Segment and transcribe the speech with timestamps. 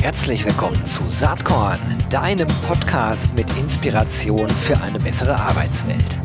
[0.00, 1.78] Herzlich willkommen zu Saatkorn,
[2.10, 6.18] deinem Podcast mit Inspiration für eine bessere Arbeitswelt.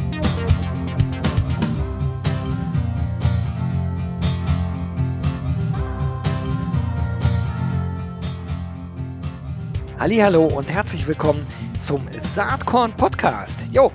[9.99, 11.46] Hallo und herzlich willkommen
[11.81, 13.65] zum Saatkorn Podcast.
[13.72, 13.92] Jo,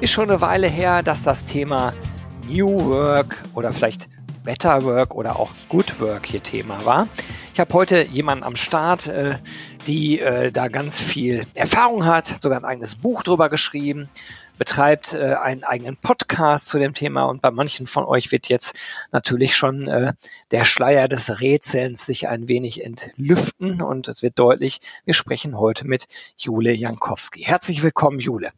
[0.00, 1.92] ist schon eine Weile her, dass das Thema
[2.46, 4.09] New Work oder vielleicht
[4.50, 7.06] Better Work oder auch Good Work hier Thema war.
[7.54, 9.36] Ich habe heute jemanden am Start, äh,
[9.86, 14.08] die äh, da ganz viel Erfahrung hat, sogar ein eigenes Buch drüber geschrieben,
[14.58, 18.74] betreibt äh, einen eigenen Podcast zu dem Thema und bei manchen von euch wird jetzt
[19.12, 20.14] natürlich schon äh,
[20.50, 25.86] der Schleier des Rätselns sich ein wenig entlüften und es wird deutlich, wir sprechen heute
[25.86, 27.44] mit Jule Jankowski.
[27.44, 28.50] Herzlich willkommen, Jule.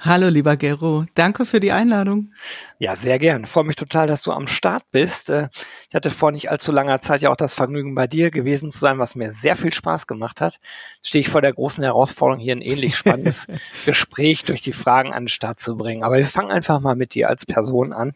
[0.00, 1.04] Hallo, lieber Gero.
[1.14, 2.32] Danke für die Einladung.
[2.78, 3.46] Ja, sehr gern.
[3.46, 5.30] Freue mich total, dass du am Start bist.
[5.30, 5.48] Äh,
[5.88, 8.78] ich hatte vor nicht allzu langer Zeit ja auch das Vergnügen, bei dir gewesen zu
[8.78, 10.58] sein, was mir sehr viel Spaß gemacht hat.
[10.96, 13.46] Jetzt stehe ich vor der großen Herausforderung, hier ein ähnlich spannendes
[13.84, 16.02] Gespräch durch die Fragen an den Start zu bringen.
[16.02, 18.12] Aber wir fangen einfach mal mit dir als Person an.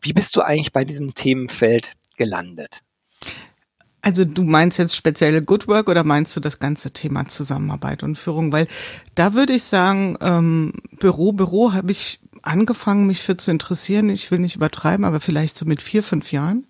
[0.00, 2.82] Wie bist du eigentlich bei diesem Themenfeld gelandet?
[4.02, 8.18] Also du meinst jetzt spezielle Good Work oder meinst du das ganze Thema Zusammenarbeit und
[8.18, 8.52] Führung?
[8.52, 8.66] Weil
[9.14, 14.08] da würde ich sagen, ähm, Büro, Büro habe ich angefangen, mich für zu interessieren.
[14.08, 16.66] Ich will nicht übertreiben, aber vielleicht so mit vier, fünf Jahren.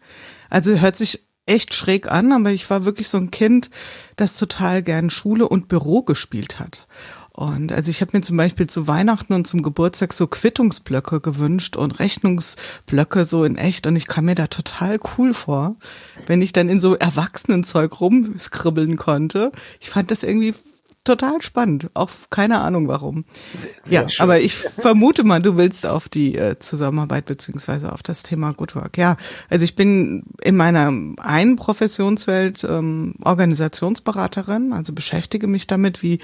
[0.50, 3.70] Also hört sich echt schräg an, aber ich war wirklich so ein Kind,
[4.17, 6.86] das total gern Schule und Büro gespielt hat.
[7.34, 11.77] Und also ich habe mir zum Beispiel zu Weihnachten und zum Geburtstag so Quittungsblöcke gewünscht
[11.77, 13.86] und Rechnungsblöcke so in echt.
[13.86, 15.77] Und ich kam mir da total cool vor,
[16.27, 19.50] wenn ich dann in so Erwachsenenzeug rumskribbeln konnte.
[19.80, 20.55] Ich fand das irgendwie
[21.05, 21.91] total spannend.
[21.94, 23.24] Auch keine Ahnung warum.
[23.56, 24.22] Sehr, sehr ja, schön.
[24.22, 28.77] aber ich vermute mal, du willst auf die äh, Zusammenarbeit beziehungsweise auf das Thema Good
[28.77, 28.98] Work.
[28.98, 29.17] Ja,
[29.50, 36.20] also ich bin in meiner einen Professionswelt ähm, Organisationsberaterin, also beschäftige mich damit, wie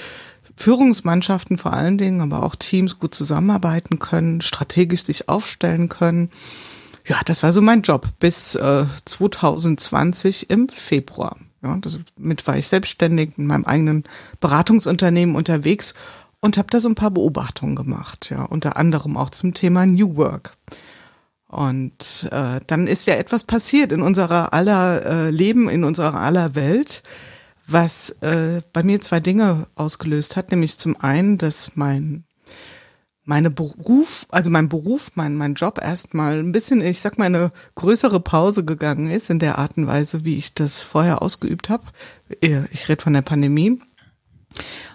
[0.58, 6.30] Führungsmannschaften vor allen Dingen, aber auch Teams gut zusammenarbeiten können, strategisch sich aufstellen können.
[7.06, 11.36] Ja, das war so mein Job bis äh, 2020 im Februar.
[11.62, 11.78] Ja,
[12.16, 14.04] damit war ich selbstständig in meinem eigenen
[14.40, 15.94] Beratungsunternehmen unterwegs
[16.40, 20.16] und habe da so ein paar Beobachtungen gemacht, ja, unter anderem auch zum Thema New
[20.16, 20.54] Work.
[21.48, 26.54] Und äh, dann ist ja etwas passiert in unserer aller äh, Leben, in unserer aller
[26.54, 27.02] Welt,
[27.70, 32.24] was äh, bei mir zwei Dinge ausgelöst hat, nämlich zum einen, dass mein
[33.24, 37.52] meine Beruf, also mein Beruf, mein, mein Job erstmal ein bisschen, ich sag mal, eine
[37.74, 41.84] größere Pause gegangen ist in der Art und Weise, wie ich das vorher ausgeübt habe.
[42.40, 43.82] Ich rede von der Pandemie.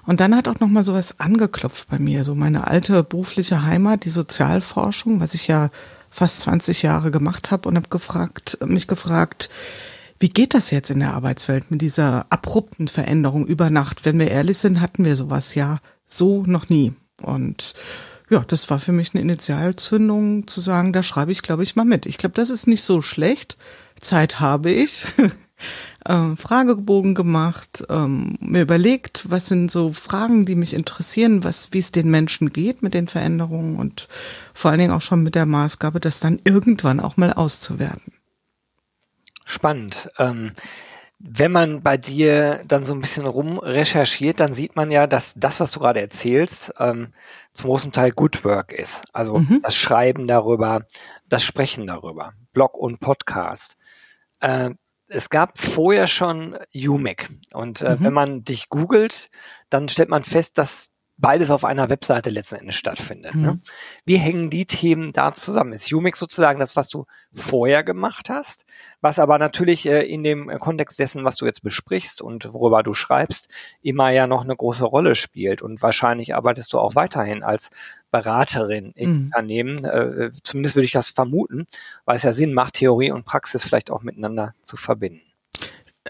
[0.08, 4.04] Und dann hat auch noch mal sowas angeklopft bei mir, so meine alte berufliche Heimat,
[4.04, 5.70] die Sozialforschung, was ich ja
[6.10, 9.52] fast 20 Jahre gemacht habe und habe gefragt, mich gefragt,
[10.24, 14.06] wie geht das jetzt in der Arbeitswelt mit dieser abrupten Veränderung über Nacht?
[14.06, 16.94] Wenn wir ehrlich sind, hatten wir sowas ja so noch nie.
[17.22, 17.74] Und
[18.30, 21.84] ja, das war für mich eine Initialzündung zu sagen, da schreibe ich, glaube ich, mal
[21.84, 22.06] mit.
[22.06, 23.58] Ich glaube, das ist nicht so schlecht.
[24.00, 25.08] Zeit habe ich.
[26.08, 31.80] ähm, Fragebogen gemacht, ähm, mir überlegt, was sind so Fragen, die mich interessieren, was, wie
[31.80, 34.08] es den Menschen geht mit den Veränderungen und
[34.54, 38.13] vor allen Dingen auch schon mit der Maßgabe, das dann irgendwann auch mal auszuwerten.
[39.46, 40.10] Spannend.
[40.18, 40.54] Ähm,
[41.26, 45.62] wenn man bei dir dann so ein bisschen rumrecherchiert, dann sieht man ja, dass das,
[45.62, 47.14] was du gerade erzählst, ähm,
[47.54, 49.06] zum großen Teil Good Work ist.
[49.14, 49.62] Also mhm.
[49.64, 50.86] das Schreiben darüber,
[51.30, 53.78] das Sprechen darüber, Blog und Podcast.
[54.42, 54.72] Äh,
[55.08, 58.04] es gab vorher schon UMIC und äh, mhm.
[58.04, 59.30] wenn man dich googelt,
[59.70, 63.36] dann stellt man fest, dass beides auf einer Webseite letzten Endes stattfindet.
[63.36, 63.42] Ne?
[63.42, 63.48] Mhm.
[63.48, 63.60] Ne?
[64.06, 65.74] Wie hängen die Themen da zusammen?
[65.74, 68.66] Ist Umix sozusagen das, was du vorher gemacht hast,
[69.02, 72.94] was aber natürlich äh, in dem Kontext dessen, was du jetzt besprichst und worüber du
[72.94, 73.50] schreibst,
[73.82, 77.70] immer ja noch eine große Rolle spielt und wahrscheinlich arbeitest du auch weiterhin als
[78.12, 79.26] Beraterin in mhm.
[79.26, 79.86] Unternehmen.
[79.86, 81.68] Äh, zumindest würde ich das vermuten,
[82.06, 85.33] weil es ja Sinn macht, Theorie und Praxis vielleicht auch miteinander zu verbinden.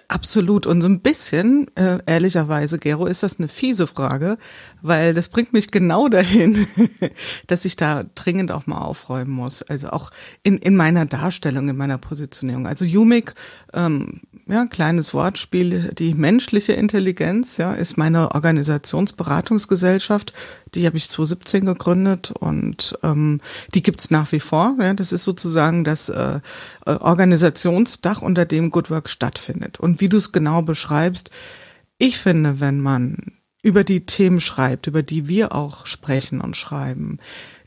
[0.08, 0.66] Absolut.
[0.66, 4.40] Und so ein bisschen, äh, ehrlicherweise, Gero, ist das eine fiese Frage,
[4.82, 6.66] weil das bringt mich genau dahin,
[7.48, 9.62] dass ich da dringend auch mal aufräumen muss.
[9.62, 10.10] Also auch
[10.42, 12.66] in, in meiner Darstellung, in meiner Positionierung.
[12.66, 13.36] Also Umik,
[13.74, 20.34] ähm, ja, kleines Wortspiel, die menschliche Intelligenz, ja, ist meine Organisationsberatungsgesellschaft.
[20.76, 23.42] Die habe ich 2017 gegründet und ähm,
[23.74, 24.76] die gibt's nach wie vor.
[24.80, 26.40] Ja, das ist sozusagen das äh,
[26.86, 29.80] äh Organisationsdach, unter dem Good Work stattfindet.
[29.80, 31.30] Und wie du es genau beschreibst,
[31.98, 33.18] ich finde, wenn man
[33.62, 37.20] über die Themen schreibt, über die wir auch sprechen und schreiben,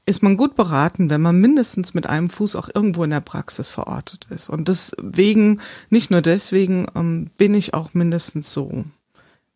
[0.06, 3.70] ist man gut beraten, wenn man mindestens mit einem Fuß auch irgendwo in der Praxis
[3.70, 4.48] verortet ist.
[4.48, 5.60] Und deswegen,
[5.90, 8.84] nicht nur deswegen, ähm, bin ich auch mindestens so,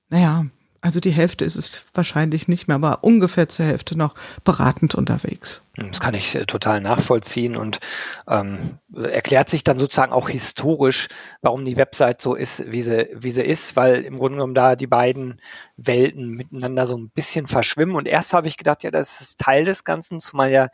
[0.09, 0.47] naja,
[0.83, 5.63] also die Hälfte ist es wahrscheinlich nicht mehr, aber ungefähr zur Hälfte noch beratend unterwegs.
[5.77, 7.81] Das kann ich äh, total nachvollziehen und
[8.27, 11.09] ähm, erklärt sich dann sozusagen auch historisch,
[11.43, 14.75] warum die Website so ist, wie sie, wie sie ist, weil im Grunde genommen da
[14.75, 15.41] die beiden
[15.77, 17.97] Welten miteinander so ein bisschen verschwimmen.
[17.97, 20.69] Und erst habe ich gedacht, ja, das ist Teil des Ganzen, zumal ja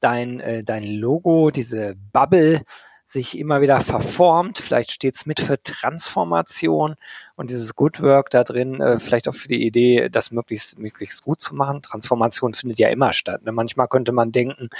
[0.00, 2.62] dein, äh, dein Logo, diese Bubble,
[3.10, 4.58] sich immer wieder verformt.
[4.58, 6.94] Vielleicht steht es mit für Transformation
[7.34, 11.24] und dieses Good Work da drin, äh, vielleicht auch für die Idee, das möglichst, möglichst
[11.24, 11.82] gut zu machen.
[11.82, 13.44] Transformation findet ja immer statt.
[13.44, 13.50] Ne?
[13.50, 14.70] Manchmal könnte man denken,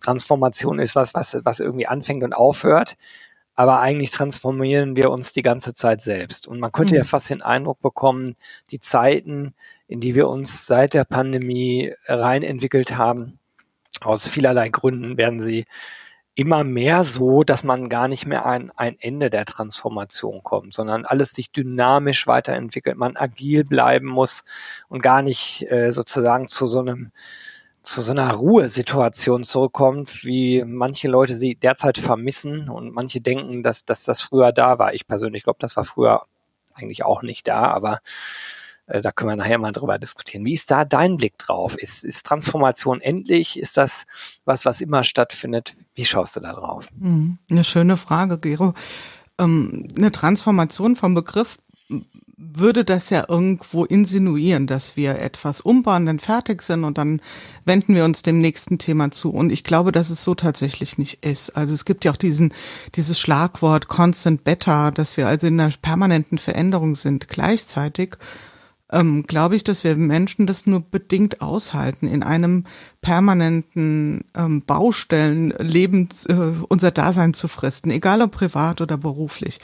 [0.00, 2.96] Transformation ist was, was, was irgendwie anfängt und aufhört.
[3.54, 6.48] Aber eigentlich transformieren wir uns die ganze Zeit selbst.
[6.48, 6.98] Und man könnte mhm.
[6.98, 8.36] ja fast den Eindruck bekommen,
[8.70, 9.54] die Zeiten,
[9.86, 13.38] in die wir uns seit der Pandemie rein entwickelt haben,
[14.00, 15.66] aus vielerlei Gründen werden sie
[16.34, 21.04] immer mehr so, dass man gar nicht mehr an ein Ende der Transformation kommt, sondern
[21.04, 24.44] alles sich dynamisch weiterentwickelt, man agil bleiben muss
[24.88, 27.12] und gar nicht äh, sozusagen zu so einem
[27.82, 33.84] zu so einer Ruhesituation zurückkommt, wie manche Leute sie derzeit vermissen und manche denken, dass,
[33.84, 34.94] dass das früher da war.
[34.94, 36.22] Ich persönlich glaube, das war früher
[36.72, 38.00] eigentlich auch nicht da, aber
[38.86, 40.44] da können wir nachher mal drüber diskutieren.
[40.44, 41.76] Wie ist da dein Blick drauf?
[41.76, 43.58] Ist, ist Transformation endlich?
[43.58, 44.04] Ist das
[44.44, 45.74] was, was immer stattfindet?
[45.94, 46.88] Wie schaust du da drauf?
[46.98, 47.38] Mhm.
[47.50, 48.74] Eine schöne Frage, Gero.
[49.38, 51.56] Ähm, eine Transformation vom Begriff
[52.36, 57.20] würde das ja irgendwo insinuieren, dass wir etwas umbauen, dann fertig sind und dann
[57.64, 59.30] wenden wir uns dem nächsten Thema zu.
[59.30, 61.56] Und ich glaube, dass es so tatsächlich nicht ist.
[61.56, 62.52] Also es gibt ja auch diesen,
[62.94, 67.28] dieses Schlagwort Constant Better, dass wir also in einer permanenten Veränderung sind.
[67.28, 68.16] Gleichzeitig
[68.92, 72.64] ähm, glaube ich, dass wir Menschen das nur bedingt aushalten, in einem
[73.00, 76.34] permanenten ähm, Baustellenleben äh,
[76.68, 79.58] unser Dasein zu fristen, egal ob privat oder beruflich.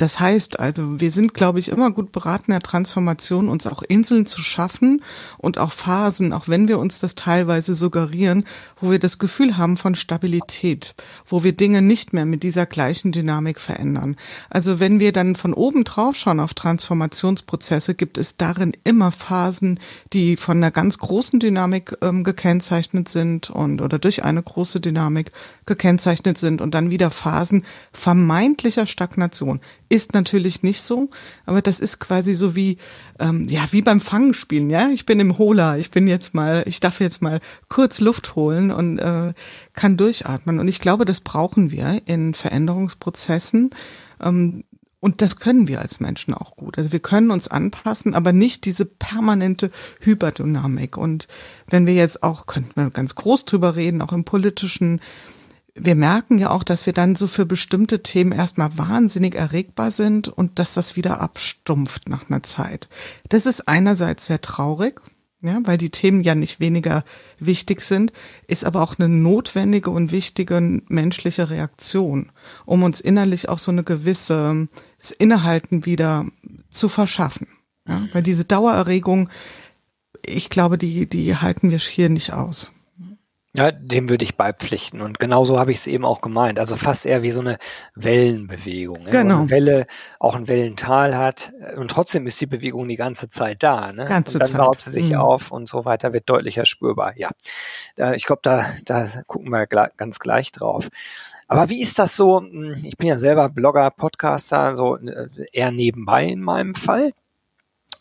[0.00, 4.24] Das heißt also, wir sind, glaube ich, immer gut beraten, der Transformation uns auch Inseln
[4.24, 5.02] zu schaffen
[5.36, 8.46] und auch Phasen, auch wenn wir uns das teilweise suggerieren,
[8.80, 10.94] wo wir das Gefühl haben von Stabilität,
[11.26, 14.16] wo wir Dinge nicht mehr mit dieser gleichen Dynamik verändern.
[14.48, 19.80] Also wenn wir dann von oben drauf schauen auf Transformationsprozesse, gibt es darin immer Phasen,
[20.14, 25.30] die von einer ganz großen Dynamik ähm, gekennzeichnet sind und oder durch eine große Dynamik
[25.70, 31.10] gekennzeichnet sind und dann wieder Phasen vermeintlicher Stagnation ist natürlich nicht so,
[31.46, 32.76] aber das ist quasi so wie,
[33.20, 34.88] ähm, ja, wie beim Fangenspielen, ja.
[34.92, 38.72] Ich bin im Holer, ich bin jetzt mal, ich darf jetzt mal kurz Luft holen
[38.72, 39.32] und äh,
[39.74, 40.58] kann durchatmen.
[40.58, 43.70] Und ich glaube, das brauchen wir in Veränderungsprozessen.
[44.20, 44.64] Ähm,
[45.00, 46.76] und das können wir als Menschen auch gut.
[46.76, 49.70] Also wir können uns anpassen, aber nicht diese permanente
[50.00, 50.98] Hyperdynamik.
[50.98, 51.26] Und
[51.68, 55.00] wenn wir jetzt auch, könnten wir ganz groß drüber reden, auch im politischen,
[55.74, 60.28] wir merken ja auch, dass wir dann so für bestimmte Themen erstmal wahnsinnig erregbar sind
[60.28, 62.88] und dass das wieder abstumpft nach einer Zeit.
[63.28, 65.00] Das ist einerseits sehr traurig,
[65.42, 67.04] ja, weil die Themen ja nicht weniger
[67.38, 68.12] wichtig sind,
[68.46, 72.30] ist aber auch eine notwendige und wichtige menschliche Reaktion,
[72.66, 74.68] um uns innerlich auch so eine gewisse
[75.18, 76.26] Innehalten wieder
[76.68, 77.48] zu verschaffen.
[77.88, 79.30] Ja, weil diese Dauererregung,
[80.24, 82.74] ich glaube, die, die halten wir hier nicht aus.
[83.56, 85.00] Ja, dem würde ich beipflichten.
[85.00, 86.60] Und genauso habe ich es eben auch gemeint.
[86.60, 87.58] Also fast eher wie so eine
[87.96, 89.02] Wellenbewegung.
[89.04, 89.10] Ne?
[89.10, 89.38] Genau.
[89.38, 89.86] Wo eine Welle
[90.20, 91.52] auch ein Wellental hat.
[91.76, 93.92] Und trotzdem ist die Bewegung die ganze Zeit da.
[93.92, 94.04] Ne?
[94.04, 94.56] Ganze und dann Zeit.
[94.58, 95.16] baut sie sich Mhm.
[95.16, 97.16] auf und so weiter, wird deutlicher spürbar.
[97.16, 97.30] Ja,
[97.96, 100.88] Da- ich glaube, da, da gucken wir ganz gleich drauf.
[101.48, 102.38] Aber wie ist das so?
[102.40, 107.10] Hm, Ich bin ja selber Blogger, Podcaster, so äh, eher nebenbei in meinem Fall.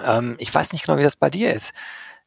[0.03, 1.73] Ähm, ich weiß nicht genau, wie das bei dir ist.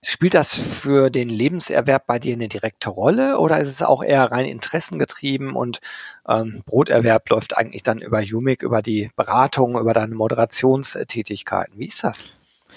[0.05, 4.33] Spielt das für den Lebenserwerb bei dir eine direkte Rolle oder ist es auch eher
[4.33, 5.81] rein interessengetrieben und
[6.29, 11.79] ähm, Broterwerb läuft eigentlich dann über Umig, über die Beratung, über deine Moderationstätigkeiten?
[11.79, 12.25] Wie ist das?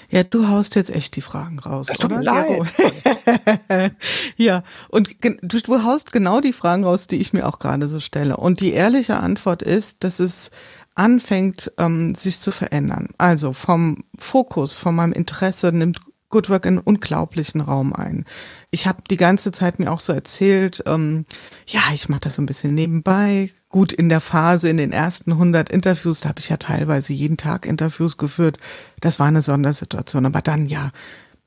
[0.10, 2.22] Ja, du haust jetzt echt die Fragen raus, tut oder?
[2.22, 2.64] leid.
[4.38, 8.00] Ja, und du, du haust genau die Fragen raus, die ich mir auch gerade so
[8.00, 8.38] stelle.
[8.38, 10.52] Und die ehrliche Antwort ist, dass es
[10.94, 13.10] anfängt, ähm, sich zu verändern.
[13.18, 16.00] Also vom Fokus, von meinem Interesse nimmt
[16.36, 18.26] Good Work einen unglaublichen Raum ein.
[18.70, 21.24] Ich habe die ganze Zeit mir auch so erzählt, ähm,
[21.66, 23.54] ja, ich mache das so ein bisschen nebenbei.
[23.70, 27.38] Gut, in der Phase, in den ersten 100 Interviews, da habe ich ja teilweise jeden
[27.38, 28.58] Tag Interviews geführt.
[29.00, 30.26] Das war eine Sondersituation.
[30.26, 30.92] Aber dann, ja,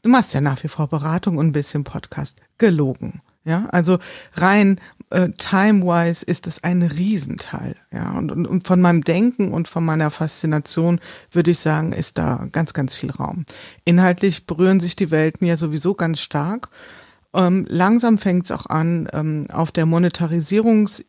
[0.01, 2.41] du machst ja nach wie vor Beratung und ein bisschen Podcast.
[2.57, 3.21] Gelogen.
[3.49, 3.99] Ja, also
[4.35, 4.79] rein
[5.09, 7.77] äh, time-wise ist das ein Riesenteil.
[7.91, 11.01] Ja, und, und, und von meinem Denken und von meiner Faszination
[11.33, 13.47] würde ich sagen, ist da ganz, ganz viel Raum.
[13.87, 16.69] Inhaltlich berühren sich die Welten ja sowieso ganz stark.
[17.33, 21.07] Ähm, langsam fängt es auch an, ähm, auf der Monetarisierungsebene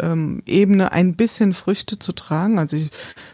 [0.00, 2.60] ähm, ein bisschen Früchte zu tragen.
[2.60, 2.92] Also ich,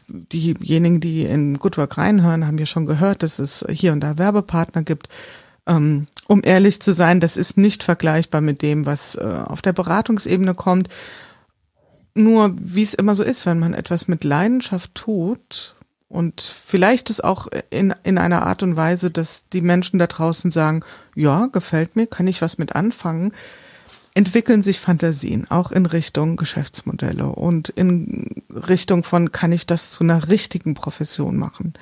[0.08, 4.84] diejenigen, die in Goodwork reinhören, haben ja schon gehört, dass es hier und da Werbepartner
[4.84, 5.10] gibt.
[5.66, 9.72] Ähm, um ehrlich zu sein, das ist nicht vergleichbar mit dem, was äh, auf der
[9.72, 10.88] Beratungsebene kommt.
[12.14, 15.74] Nur, wie es immer so ist, wenn man etwas mit Leidenschaft tut
[16.08, 20.50] und vielleicht ist auch in, in einer Art und Weise, dass die Menschen da draußen
[20.50, 20.82] sagen,
[21.14, 23.32] ja, gefällt mir, kann ich was mit anfangen,
[24.14, 30.02] entwickeln sich Fantasien, auch in Richtung Geschäftsmodelle und in Richtung von, kann ich das zu
[30.02, 31.74] einer richtigen Profession machen.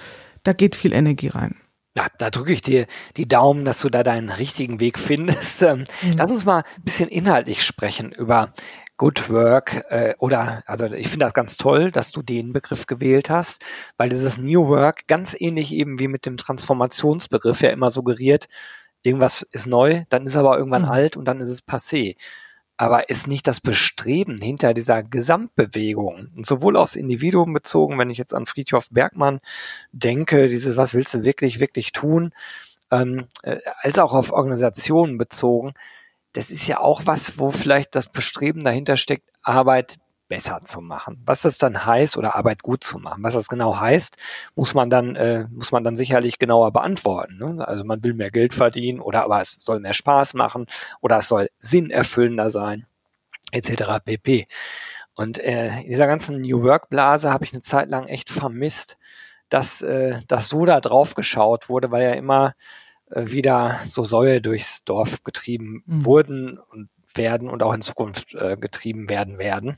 [0.42, 1.56] Da geht viel Energie rein.
[1.96, 2.86] Ja, da drücke ich dir
[3.16, 5.62] die Daumen, dass du da deinen richtigen Weg findest.
[5.62, 6.14] Ähm, mhm.
[6.18, 8.52] Lass uns mal ein bisschen inhaltlich sprechen über
[8.98, 13.30] Good Work äh, oder also ich finde das ganz toll, dass du den Begriff gewählt
[13.30, 13.64] hast,
[13.96, 18.46] weil dieses New Work ganz ähnlich eben wie mit dem Transformationsbegriff ja immer suggeriert,
[19.02, 20.90] irgendwas ist neu, dann ist aber irgendwann mhm.
[20.90, 22.16] alt und dann ist es passé.
[22.76, 28.18] Aber ist nicht das Bestreben hinter dieser Gesamtbewegung und sowohl aufs Individuum bezogen, wenn ich
[28.18, 29.40] jetzt an Friedhof Bergmann
[29.92, 32.32] denke, dieses was willst du wirklich, wirklich tun,
[32.90, 35.74] ähm, äh, als auch auf Organisationen bezogen,
[36.32, 39.96] das ist ja auch was, wo vielleicht das Bestreben dahinter steckt, Arbeit
[40.28, 41.22] besser zu machen.
[41.24, 44.16] Was das dann heißt oder Arbeit gut zu machen, was das genau heißt,
[44.54, 47.38] muss man dann äh, muss man dann sicherlich genauer beantworten.
[47.38, 47.66] Ne?
[47.66, 50.66] Also man will mehr Geld verdienen oder aber es soll mehr Spaß machen
[51.00, 52.86] oder es soll sinnerfüllender sein
[53.52, 54.00] etc.
[54.04, 54.46] pp.
[55.14, 58.98] Und äh, in dieser ganzen New Work Blase habe ich eine Zeit lang echt vermisst,
[59.48, 62.54] dass äh, dass so da drauf geschaut wurde, weil ja immer
[63.10, 66.04] äh, wieder so Säue durchs Dorf getrieben mhm.
[66.04, 69.76] wurden und werden und auch in Zukunft äh, getrieben werden werden.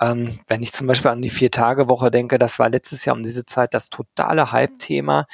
[0.00, 3.46] Ähm, wenn ich zum Beispiel an die Vier-Tage-Woche denke, das war letztes Jahr um diese
[3.46, 5.26] Zeit das totale Hype-Thema.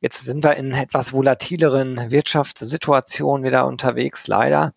[0.00, 4.72] Jetzt sind wir in etwas volatileren Wirtschaftssituationen wieder unterwegs, leider.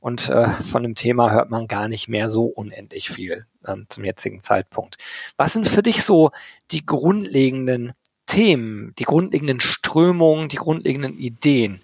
[0.00, 4.04] Und äh, von dem Thema hört man gar nicht mehr so unendlich viel ähm, zum
[4.04, 4.98] jetzigen Zeitpunkt.
[5.38, 6.30] Was sind für dich so
[6.70, 7.94] die grundlegenden
[8.26, 11.80] Themen, die grundlegenden Strömungen, die grundlegenden Ideen,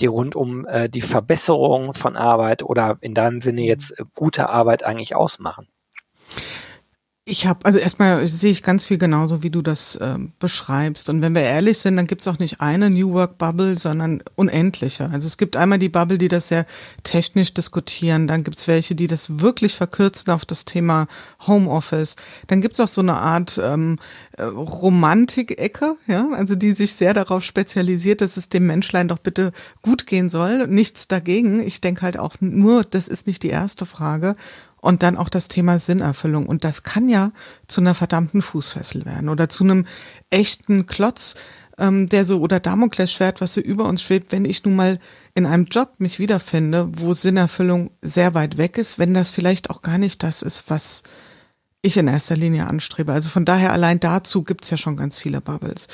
[0.00, 4.48] die rund um äh, die Verbesserung von Arbeit oder in deinem Sinne jetzt äh, gute
[4.48, 5.68] Arbeit eigentlich ausmachen?
[7.30, 11.10] Ich habe, also erstmal sehe ich ganz viel genauso, wie du das äh, beschreibst.
[11.10, 14.22] Und wenn wir ehrlich sind, dann gibt es auch nicht eine New Work Bubble, sondern
[14.34, 15.10] unendliche.
[15.12, 16.64] Also es gibt einmal die Bubble, die das sehr
[17.04, 21.06] technisch diskutieren, dann gibt es welche, die das wirklich verkürzen auf das Thema
[21.46, 22.16] Homeoffice.
[22.46, 23.98] Dann gibt es auch so eine Art ähm,
[24.38, 29.52] äh, Romantik-Ecke, ja, also die sich sehr darauf spezialisiert, dass es dem Menschlein doch bitte
[29.82, 30.66] gut gehen soll.
[30.66, 31.62] Nichts dagegen.
[31.62, 34.34] Ich denke halt auch nur, das ist nicht die erste Frage.
[34.80, 36.46] Und dann auch das Thema Sinnerfüllung.
[36.46, 37.32] Und das kann ja
[37.66, 39.86] zu einer verdammten Fußfessel werden oder zu einem
[40.30, 41.34] echten Klotz,
[41.78, 44.98] ähm, der so oder Damoklesschwert, was so über uns schwebt, wenn ich nun mal
[45.34, 49.82] in einem Job mich wiederfinde, wo Sinnerfüllung sehr weit weg ist, wenn das vielleicht auch
[49.82, 51.02] gar nicht das ist, was
[51.80, 53.12] ich in erster Linie anstrebe.
[53.12, 55.88] Also von daher allein dazu gibt's ja schon ganz viele Bubbles.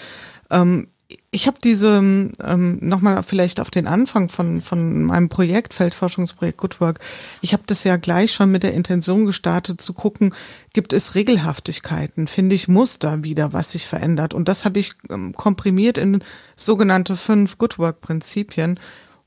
[0.51, 0.89] Ähm,
[1.31, 6.81] ich habe diese ähm, nochmal vielleicht auf den Anfang von von meinem Projekt Feldforschungsprojekt Good
[6.81, 7.01] Work.
[7.41, 10.35] Ich habe das ja gleich schon mit der Intention gestartet zu gucken,
[10.73, 14.33] gibt es Regelhaftigkeiten, finde ich Muster wieder, was sich verändert?
[14.33, 16.23] Und das habe ich ähm, komprimiert in
[16.57, 18.81] sogenannte fünf Good Work Prinzipien.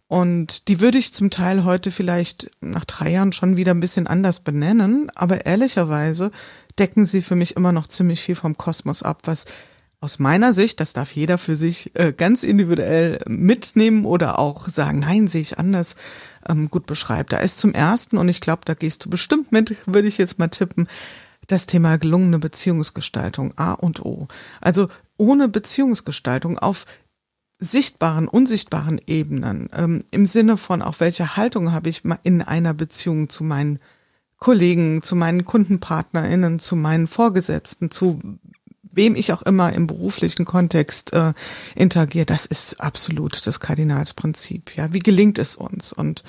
[0.07, 4.07] Und die würde ich zum Teil heute vielleicht nach drei Jahren schon wieder ein bisschen
[4.07, 6.31] anders benennen, aber ehrlicherweise
[6.79, 9.46] decken sie für mich immer noch ziemlich viel vom Kosmos ab, was
[9.99, 14.99] aus meiner Sicht, das darf jeder für sich äh, ganz individuell mitnehmen oder auch sagen,
[14.99, 15.95] nein, sehe ich anders,
[16.47, 17.33] ähm, gut beschreibt.
[17.33, 20.37] Da ist zum ersten, und ich glaube, da gehst du bestimmt mit, würde ich jetzt
[20.37, 20.87] mal tippen,
[21.47, 24.27] das Thema gelungene Beziehungsgestaltung A und O.
[24.61, 26.85] Also ohne Beziehungsgestaltung auf
[27.59, 33.29] sichtbaren, unsichtbaren Ebenen, ähm, im Sinne von auch welche Haltung habe ich in einer Beziehung
[33.29, 33.79] zu meinen
[34.37, 38.19] Kollegen, zu meinen KundenpartnerInnen, zu meinen Vorgesetzten, zu
[38.97, 41.33] wem ich auch immer im beruflichen Kontext äh,
[41.75, 44.75] interagiere, das ist absolut das Kardinalsprinzip.
[44.75, 45.93] Ja, wie gelingt es uns?
[45.93, 46.23] Und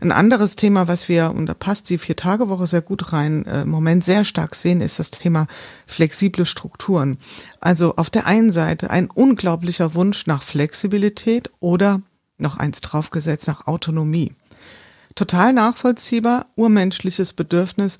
[0.00, 3.68] ein anderes Thema, was wir, und da passt die Vier-Tage-Woche sehr gut rein, äh, im
[3.68, 5.46] Moment sehr stark sehen, ist das Thema
[5.86, 7.18] flexible Strukturen.
[7.60, 12.00] Also auf der einen Seite ein unglaublicher Wunsch nach Flexibilität oder
[12.38, 14.32] noch eins draufgesetzt nach Autonomie.
[15.14, 17.98] Total nachvollziehbar, urmenschliches Bedürfnis,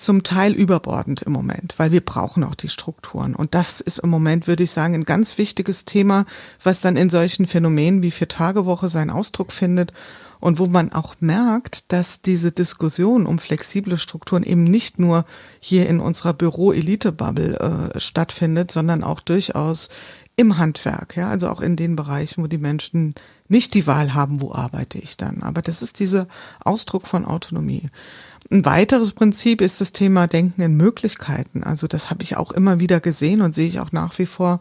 [0.00, 3.34] zum Teil überbordend im Moment, weil wir brauchen auch die Strukturen.
[3.34, 6.24] Und das ist im Moment, würde ich sagen, ein ganz wichtiges Thema,
[6.62, 9.92] was dann in solchen Phänomenen wie Vier-Tage-Woche seinen Ausdruck findet
[10.40, 15.26] und wo man auch merkt, dass diese Diskussion um flexible Strukturen eben nicht nur
[15.60, 19.90] hier in unserer Büro-Elite-Bubble äh, stattfindet, sondern auch durchaus
[20.36, 23.14] im Handwerk, ja, also auch in den Bereichen, wo die Menschen
[23.48, 25.42] nicht die Wahl haben, wo arbeite ich dann.
[25.42, 26.28] Aber das ist dieser
[26.64, 27.90] Ausdruck von Autonomie.
[28.50, 31.62] Ein weiteres Prinzip ist das Thema Denken in Möglichkeiten.
[31.62, 34.58] Also das habe ich auch immer wieder gesehen und sehe ich auch nach wie vor,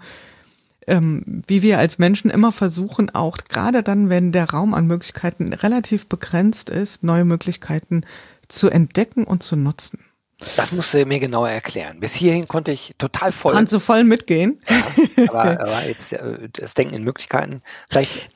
[0.85, 5.53] ähm, wie wir als Menschen immer versuchen, auch gerade dann, wenn der Raum an Möglichkeiten
[5.53, 8.03] relativ begrenzt ist, neue Möglichkeiten
[8.47, 10.05] zu entdecken und zu nutzen.
[10.55, 11.99] Das musst du mir genauer erklären.
[11.99, 13.53] Bis hierhin konnte ich total voll.
[13.53, 14.61] Kannst du voll mitgehen?
[15.17, 18.27] Ja, aber, aber jetzt äh, das Denken in Möglichkeiten, vielleicht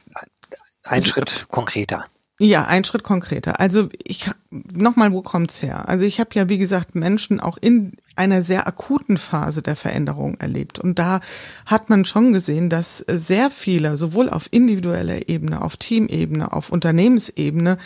[0.83, 2.05] ein Schritt konkreter.
[2.43, 3.61] Ja, ein Schritt konkreter.
[3.61, 5.87] Also ich nochmal, wo kommt's her?
[5.87, 10.35] Also ich habe ja, wie gesagt, Menschen auch in einer sehr akuten Phase der Veränderung
[10.41, 10.77] erlebt.
[10.77, 11.21] Und da
[11.65, 17.77] hat man schon gesehen, dass sehr viele, sowohl auf individueller Ebene, auf Teamebene, auf Unternehmensebene,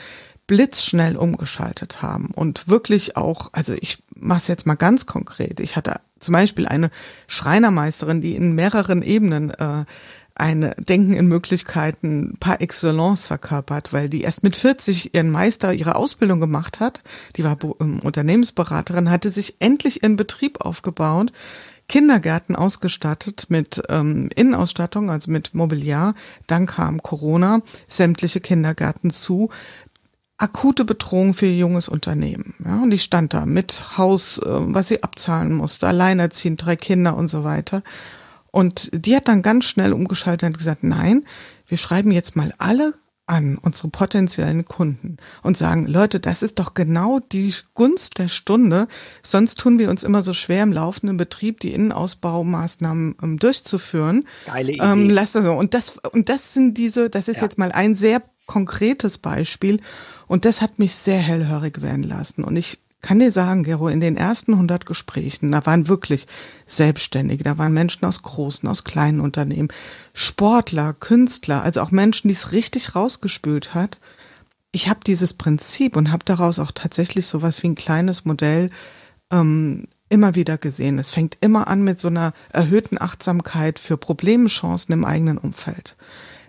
[0.48, 5.60] blitzschnell umgeschaltet haben und wirklich auch, also ich mache es jetzt mal ganz konkret.
[5.60, 6.90] Ich hatte zum Beispiel eine
[7.28, 9.86] Schreinermeisterin, die in mehreren Ebenen äh,
[10.40, 15.96] ein Denken in Möglichkeiten par excellence verkörpert, weil die erst mit 40 ihren Meister, ihre
[15.96, 17.02] Ausbildung gemacht hat.
[17.36, 21.32] Die war ähm, Unternehmensberaterin, hatte sich endlich ihren Betrieb aufgebaut,
[21.90, 26.16] Kindergärten ausgestattet mit ähm, Innenausstattung, also mit Mobiliar.
[26.46, 29.50] Dann kam Corona, sämtliche Kindergärten zu.
[30.38, 32.54] Akute Bedrohung für ihr junges Unternehmen.
[32.64, 37.16] Ja, und die stand da mit Haus, äh, was sie abzahlen musste, alleinerziehend, drei Kinder
[37.16, 37.82] und so weiter.
[38.52, 41.26] Und die hat dann ganz schnell umgeschaltet und gesagt, nein,
[41.68, 42.94] wir schreiben jetzt mal alle
[43.28, 48.88] an, unsere potenziellen Kunden und sagen, Leute, das ist doch genau die Gunst der Stunde.
[49.22, 54.26] Sonst tun wir uns immer so schwer im laufenden Betrieb die Innenausbaumaßnahmen ähm, durchzuführen.
[54.46, 54.84] Geile Idee.
[54.84, 55.52] Ähm, lass das so.
[55.52, 57.44] Und das, und das sind diese, das ist ja.
[57.44, 59.82] jetzt mal ein sehr konkretes Beispiel.
[60.28, 62.46] Und das hat mich sehr hellhörig werden lassen.
[62.46, 66.28] Und ich kann dir sagen, Gero, in den ersten 100 Gesprächen, da waren wirklich
[66.66, 69.70] Selbstständige, da waren Menschen aus großen, aus kleinen Unternehmen,
[70.14, 73.98] Sportler, Künstler, also auch Menschen, die es richtig rausgespült hat.
[74.74, 78.72] Ich habe dieses Prinzip und habe daraus auch tatsächlich sowas wie ein kleines Modell
[79.32, 81.00] ähm, immer wieder gesehen.
[81.00, 85.96] Es fängt immer an mit so einer erhöhten Achtsamkeit für Problemchancen im eigenen Umfeld.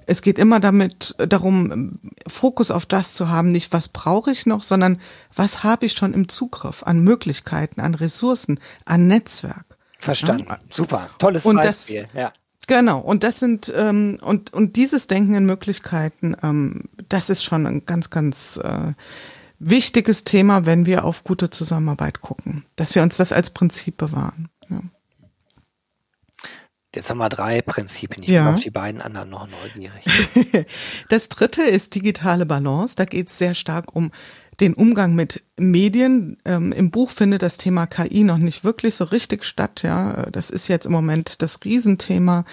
[0.08, 4.62] Es geht immer damit darum, Fokus auf das zu haben, nicht was brauche ich noch,
[4.62, 5.00] sondern
[5.34, 9.76] was habe ich schon im Zugriff an Möglichkeiten, an Ressourcen, an Netzwerk.
[9.98, 10.46] Verstanden.
[10.48, 10.58] Ja?
[10.70, 11.10] Super.
[11.18, 12.02] Tolles und Beispiel.
[12.02, 12.32] Das, ja.
[12.66, 17.66] Genau, und das sind ähm, und und dieses Denken in Möglichkeiten, ähm, das ist schon
[17.66, 18.92] ein ganz, ganz äh,
[19.58, 24.48] wichtiges Thema, wenn wir auf gute Zusammenarbeit gucken, dass wir uns das als Prinzip bewahren.
[26.94, 28.22] Jetzt haben wir drei Prinzipien.
[28.22, 28.44] Ich Ja.
[28.44, 30.04] bin auf die beiden anderen noch neugierig.
[31.08, 32.96] Das dritte ist digitale Balance.
[32.96, 34.10] Da geht es sehr stark um
[34.60, 36.38] den Umgang mit Medien.
[36.44, 39.82] Ähm, Im Buch findet das Thema KI noch nicht wirklich so richtig statt.
[39.82, 42.44] Ja, das ist jetzt im Moment das Riesenthema.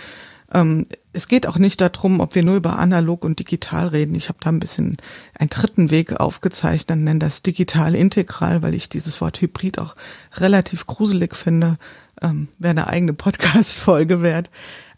[0.54, 4.16] Ähm, es geht auch nicht darum, ob wir nur über analog und digital reden.
[4.16, 4.98] Ich habe da ein bisschen
[5.40, 9.96] einen dritten Weg aufgezeichnet, nenne das digital integral, weil ich dieses Wort Hybrid auch
[10.36, 11.78] relativ gruselig finde.
[12.22, 14.50] Ähm, Wäre eine eigene Podcast-Folge wert.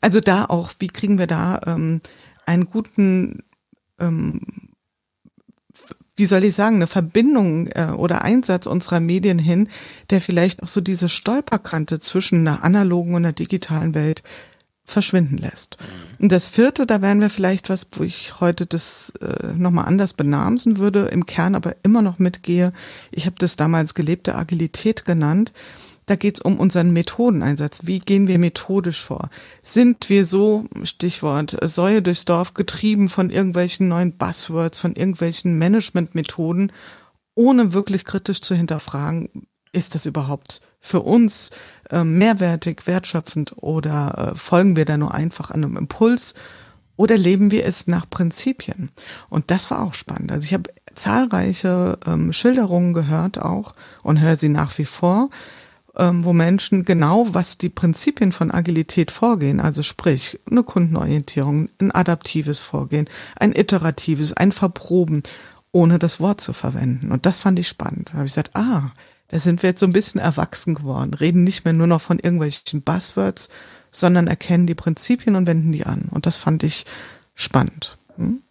[0.01, 2.01] Also da auch, wie kriegen wir da ähm,
[2.45, 3.43] einen guten
[3.99, 4.41] ähm,
[6.17, 9.69] wie soll ich sagen, eine Verbindung äh, oder Einsatz unserer Medien hin,
[10.09, 14.23] der vielleicht auch so diese Stolperkante zwischen einer analogen und einer digitalen Welt
[14.83, 15.77] verschwinden lässt.
[16.17, 20.13] Und das vierte, da wären wir vielleicht was, wo ich heute das äh, nochmal anders
[20.13, 22.73] benamsen würde, im Kern aber immer noch mitgehe.
[23.11, 25.51] Ich habe das damals gelebte Agilität genannt.
[26.07, 27.81] Da geht es um unseren Methodeneinsatz.
[27.83, 29.29] Wie gehen wir methodisch vor?
[29.61, 36.71] Sind wir so, Stichwort, Säue durchs Dorf getrieben von irgendwelchen neuen Buzzwords, von irgendwelchen Managementmethoden,
[37.35, 41.51] ohne wirklich kritisch zu hinterfragen, ist das überhaupt für uns
[41.89, 46.35] äh, mehrwertig, wertschöpfend oder äh, folgen wir da nur einfach einem Impuls
[46.95, 48.91] oder leben wir es nach Prinzipien?
[49.29, 50.31] Und das war auch spannend.
[50.31, 55.29] Also ich habe zahlreiche ähm, Schilderungen gehört auch und höre sie nach wie vor,
[55.97, 61.91] ähm, wo Menschen genau, was die Prinzipien von Agilität vorgehen, also sprich eine Kundenorientierung, ein
[61.91, 65.23] adaptives Vorgehen, ein iteratives, ein Verproben,
[65.71, 67.11] ohne das Wort zu verwenden.
[67.11, 68.09] Und das fand ich spannend.
[68.09, 68.91] Da habe ich gesagt, ah,
[69.29, 72.19] da sind wir jetzt so ein bisschen erwachsen geworden, reden nicht mehr nur noch von
[72.19, 73.49] irgendwelchen Buzzwords,
[73.91, 76.07] sondern erkennen die Prinzipien und wenden die an.
[76.11, 76.85] Und das fand ich
[77.35, 77.97] spannend.
[78.15, 78.43] Hm?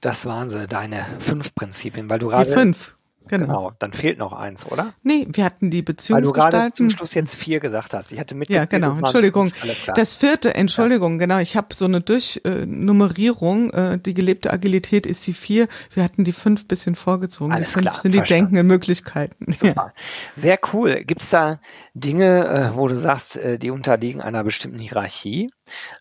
[0.00, 2.96] Das waren sie, deine fünf Prinzipien, weil du Die gerade fünf.
[3.28, 3.46] Genau.
[3.46, 3.72] genau.
[3.78, 4.94] Dann fehlt noch eins, oder?
[5.02, 6.42] Nee, wir hatten die Beziehungsgestalten.
[6.42, 8.12] Weil du gerade zum Schluss jetzt vier gesagt hast.
[8.12, 8.50] Ich hatte mit.
[8.50, 8.94] Ja, genau.
[8.96, 9.52] Entschuldigung.
[9.94, 11.18] Das vierte, Entschuldigung, ja.
[11.26, 11.38] genau.
[11.38, 13.70] Ich habe so eine Durchnummerierung.
[13.70, 15.68] Äh, die gelebte Agilität ist die vier.
[15.92, 17.52] Wir hatten die fünf bisschen vorgezogen.
[17.52, 18.44] Alles die fünf klar, sind die verstanden.
[18.44, 19.52] denkenden Möglichkeiten.
[19.52, 19.74] Super.
[19.74, 19.92] Ja.
[20.34, 21.04] Sehr cool.
[21.04, 21.60] Gibt's da
[21.94, 25.50] Dinge, äh, wo du sagst, äh, die unterliegen einer bestimmten Hierarchie?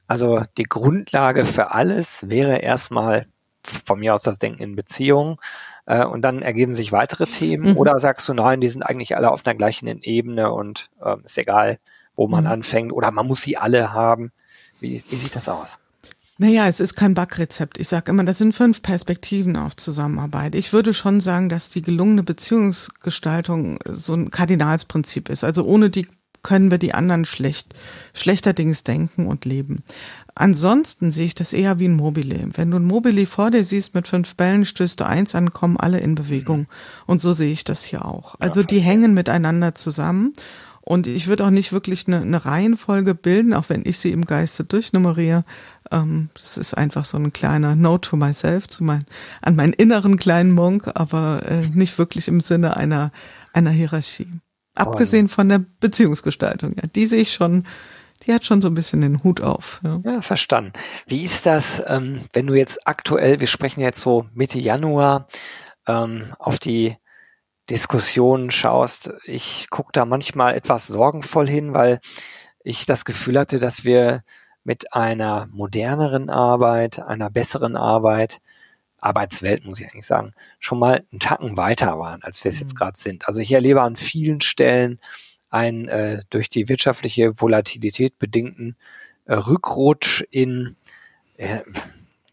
[0.07, 3.27] Also die Grundlage für alles wäre erstmal
[3.86, 5.38] von mir aus das Denken in Beziehungen
[5.91, 7.71] äh, und dann ergeben sich weitere Themen?
[7.71, 7.77] Mhm.
[7.77, 11.38] Oder sagst du, nein, die sind eigentlich alle auf einer gleichen Ebene und äh, ist
[11.38, 11.80] egal,
[12.15, 12.51] wo man mhm.
[12.51, 14.32] anfängt oder man muss sie alle haben?
[14.80, 15.80] Wie, wie sieht das aus?
[16.38, 17.77] Naja, es ist kein Backrezept.
[17.77, 20.56] Ich sage immer, das sind fünf Perspektiven auf Zusammenarbeit.
[20.56, 25.43] Ich würde schon sagen, dass die gelungene Beziehungsgestaltung so ein Kardinalsprinzip ist.
[25.43, 26.08] Also ohne die
[26.43, 27.73] können wir die anderen schlecht,
[28.13, 29.84] schlechterdings denken und leben.
[30.36, 32.49] Ansonsten sehe ich das eher wie ein Mobile.
[32.54, 35.77] Wenn du ein Mobile vor dir siehst mit fünf Bällen, stößt du eins an, kommen
[35.77, 36.67] alle in Bewegung.
[37.06, 38.36] Und so sehe ich das hier auch.
[38.39, 40.34] Also die hängen miteinander zusammen.
[40.82, 44.25] Und ich würde auch nicht wirklich eine, eine Reihenfolge bilden, auch wenn ich sie im
[44.25, 45.45] Geiste durchnummeriere.
[45.91, 49.06] Ähm, das ist einfach so ein kleiner Note to myself, zu mein,
[49.41, 53.12] an meinen inneren kleinen Monk, aber äh, nicht wirklich im Sinne einer,
[53.54, 54.27] einer Hierarchie.
[54.75, 56.88] Abgesehen von der Beziehungsgestaltung, ja.
[56.95, 57.65] Die sehe ich schon,
[58.23, 59.81] die hat schon so ein bisschen den Hut auf.
[59.84, 60.73] Ja, ja verstanden.
[61.07, 65.25] Wie ist das, ähm, wenn du jetzt aktuell, wir sprechen jetzt so Mitte Januar,
[65.88, 66.97] ähm, auf die
[67.69, 69.12] Diskussionen schaust?
[69.25, 71.99] Ich gucke da manchmal etwas sorgenvoll hin, weil
[72.63, 74.23] ich das Gefühl hatte, dass wir
[74.63, 78.39] mit einer moderneren Arbeit, einer besseren Arbeit
[79.01, 82.75] Arbeitswelt, muss ich eigentlich sagen, schon mal einen Tacken weiter waren, als wir es jetzt
[82.75, 82.77] mhm.
[82.77, 83.27] gerade sind.
[83.27, 84.99] Also ich erlebe an vielen Stellen
[85.49, 88.77] einen äh, durch die wirtschaftliche Volatilität bedingten
[89.25, 90.77] äh, Rückrutsch in,
[91.37, 91.59] äh,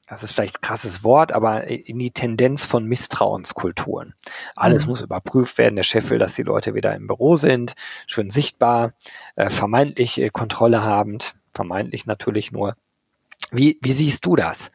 [0.07, 4.15] das ist vielleicht ein krasses Wort, aber in die Tendenz von Misstrauenskulturen.
[4.55, 4.91] Alles mhm.
[4.91, 5.77] muss überprüft werden.
[5.77, 7.75] Der Chef will, dass die Leute wieder im Büro sind,
[8.07, 8.93] schön sichtbar,
[9.37, 12.77] äh, vermeintlich äh, Kontrolle habend, vermeintlich natürlich nur
[13.51, 14.71] wie, wie siehst du das?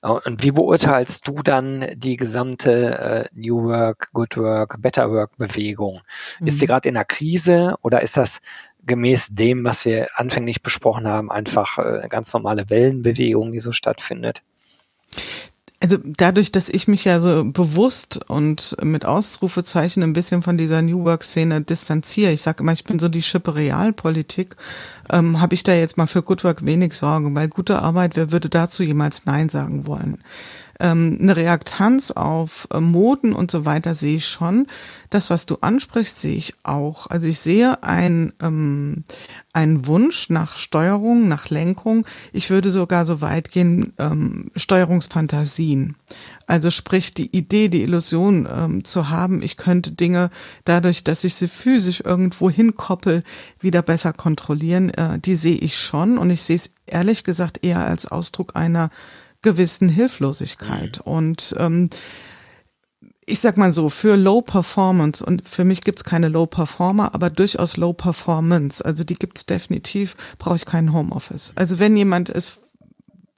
[0.00, 6.00] Und wie beurteilst du dann die gesamte äh, New Work, Good Work, Better Work Bewegung?
[6.40, 6.46] Mhm.
[6.48, 8.40] Ist sie gerade in einer Krise oder ist das
[8.84, 13.72] gemäß dem, was wir anfänglich besprochen haben, einfach äh, eine ganz normale Wellenbewegung, die so
[13.72, 14.42] stattfindet?
[15.78, 20.80] Also dadurch, dass ich mich ja so bewusst und mit Ausrufezeichen ein bisschen von dieser
[20.80, 24.56] New Work-Szene distanziere, ich sage immer, ich bin so die Schippe Realpolitik,
[25.10, 28.32] ähm, habe ich da jetzt mal für Good Work wenig Sorgen, weil gute Arbeit, wer
[28.32, 30.18] würde dazu jemals Nein sagen wollen?
[30.80, 34.66] ähm, eine Reaktanz auf äh, Moden und so weiter sehe ich schon.
[35.10, 37.06] Das, was du ansprichst, sehe ich auch.
[37.08, 39.04] Also ich sehe ein, ähm,
[39.52, 42.04] einen Wunsch nach Steuerung, nach Lenkung.
[42.32, 45.96] Ich würde sogar so weit gehen, ähm, Steuerungsfantasien.
[46.46, 50.30] Also sprich die Idee, die Illusion ähm, zu haben, ich könnte Dinge
[50.64, 53.24] dadurch, dass ich sie physisch irgendwo hinkoppel,
[53.58, 57.84] wieder besser kontrollieren, äh, die sehe ich schon und ich sehe es ehrlich gesagt eher
[57.84, 58.90] als Ausdruck einer
[59.42, 61.00] gewissen Hilflosigkeit.
[61.04, 61.12] Mhm.
[61.12, 61.90] Und ähm,
[63.28, 67.28] ich sag mal so, für Low Performance, und für mich gibt's keine Low Performer, aber
[67.28, 71.52] durchaus Low Performance, also die gibt's definitiv, brauche ich keinen Homeoffice.
[71.56, 72.60] Also wenn jemand es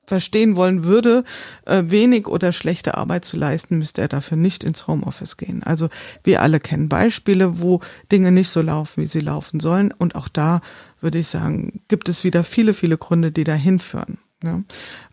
[0.09, 1.25] verstehen wollen würde,
[1.67, 5.63] äh, wenig oder schlechte Arbeit zu leisten, müsste er dafür nicht ins Homeoffice gehen.
[5.63, 5.89] Also
[6.25, 9.93] wir alle kennen Beispiele, wo Dinge nicht so laufen, wie sie laufen sollen.
[9.97, 10.61] Und auch da
[11.01, 14.19] würde ich sagen, gibt es wieder viele, viele Gründe, die dahin führen.
[14.43, 14.63] Ja.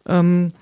[0.07, 0.53] Ähm,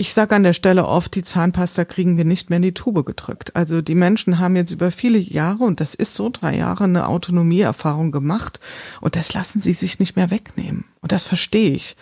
[0.00, 3.04] ich sage an der Stelle oft, die Zahnpasta kriegen wir nicht mehr in die Tube
[3.04, 3.56] gedrückt.
[3.56, 7.08] Also die Menschen haben jetzt über viele Jahre, und das ist so, drei Jahre eine
[7.08, 8.60] Autonomieerfahrung gemacht
[9.00, 10.84] und das lassen sie sich nicht mehr wegnehmen.
[11.00, 11.96] Und das verstehe ich.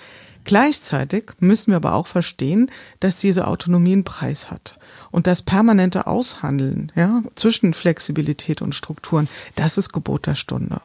[0.47, 4.79] Gleichzeitig müssen wir aber auch verstehen, dass diese Autonomie einen Preis hat.
[5.11, 10.81] Und das permanente Aushandeln ja, zwischen Flexibilität und Strukturen, das ist Gebot der Stunde.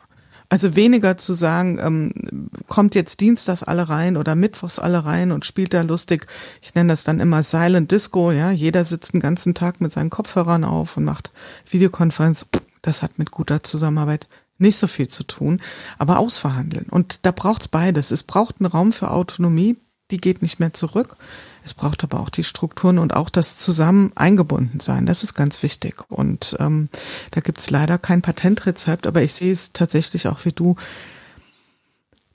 [0.50, 5.45] Also weniger zu sagen, ähm, kommt jetzt Dienstags alle rein oder Mittwochs alle rein und
[5.45, 6.26] spielt da lustig.
[6.62, 8.52] Ich nenne das dann immer Silent Disco, ja.
[8.52, 11.32] Jeder sitzt den ganzen Tag mit seinen Kopfhörern auf und macht
[11.69, 12.47] Videokonferenz.
[12.82, 14.28] Das hat mit guter Zusammenarbeit
[14.62, 15.62] nicht so viel zu tun,
[15.97, 16.88] aber ausverhandeln.
[16.89, 18.12] Und da braucht's beides.
[18.12, 19.78] Es braucht einen Raum für Autonomie,
[20.12, 21.15] die geht nicht mehr zurück.
[21.63, 25.06] Es braucht aber auch die Strukturen und auch das zusammen eingebunden sein.
[25.06, 26.04] Das ist ganz wichtig.
[26.10, 26.89] Und ähm,
[27.32, 30.76] da gibt's leider kein Patentrezept, aber ich sehe es tatsächlich auch wie du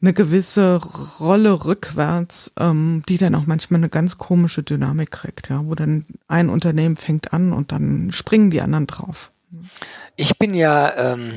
[0.00, 0.76] eine gewisse
[1.20, 6.06] Rolle rückwärts, ähm, die dann auch manchmal eine ganz komische Dynamik kriegt, ja, wo dann
[6.28, 9.32] ein Unternehmen fängt an und dann springen die anderen drauf.
[10.14, 11.34] Ich bin ja ähm,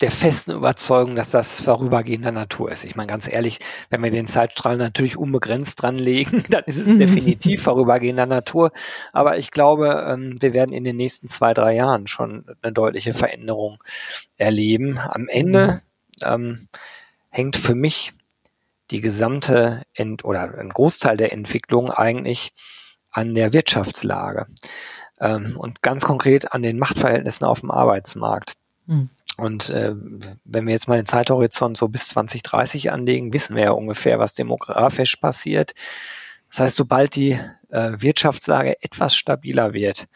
[0.00, 2.84] der festen Überzeugung, dass das vorübergehender Natur ist.
[2.84, 3.58] Ich meine, ganz ehrlich,
[3.90, 8.70] wenn wir den Zeitstrahl natürlich unbegrenzt dranlegen, dann ist es definitiv vorübergehender Natur.
[9.12, 13.12] Aber ich glaube, ähm, wir werden in den nächsten zwei, drei Jahren schon eine deutliche
[13.12, 13.82] Veränderung
[14.36, 14.98] erleben.
[14.98, 15.82] Am Ende
[16.22, 16.68] ähm,
[17.30, 18.12] hängt für mich
[18.90, 22.52] die gesamte Ent oder ein Großteil der Entwicklung eigentlich
[23.10, 24.46] an der Wirtschaftslage
[25.20, 28.54] ähm, und ganz konkret an den Machtverhältnissen auf dem Arbeitsmarkt.
[28.86, 29.10] Mhm.
[29.38, 29.94] Und äh,
[30.44, 34.34] wenn wir jetzt mal den Zeithorizont so bis 2030 anlegen, wissen wir ja ungefähr, was
[34.34, 35.74] demografisch passiert.
[36.50, 37.38] Das heißt, sobald die
[37.70, 40.08] äh, Wirtschaftslage etwas stabiler wird,